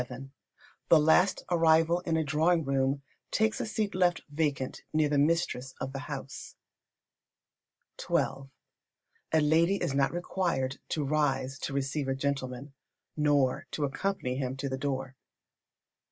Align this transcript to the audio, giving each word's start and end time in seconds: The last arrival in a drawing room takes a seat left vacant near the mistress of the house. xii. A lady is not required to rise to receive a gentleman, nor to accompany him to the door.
The 0.89 0.99
last 0.99 1.43
arrival 1.51 1.99
in 1.99 2.17
a 2.17 2.23
drawing 2.23 2.63
room 2.65 3.03
takes 3.29 3.61
a 3.61 3.67
seat 3.67 3.93
left 3.93 4.23
vacant 4.31 4.81
near 4.91 5.07
the 5.07 5.19
mistress 5.19 5.75
of 5.79 5.93
the 5.93 5.99
house. 6.09 6.55
xii. 8.01 8.15
A 9.31 9.39
lady 9.41 9.75
is 9.75 9.93
not 9.93 10.11
required 10.11 10.79
to 10.89 11.03
rise 11.05 11.59
to 11.59 11.73
receive 11.73 12.07
a 12.07 12.15
gentleman, 12.15 12.73
nor 13.15 13.67
to 13.69 13.83
accompany 13.85 14.37
him 14.37 14.57
to 14.57 14.67
the 14.69 14.75
door. 14.79 15.15